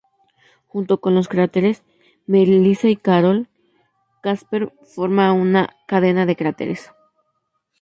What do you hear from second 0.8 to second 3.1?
con los cráteres Melissa y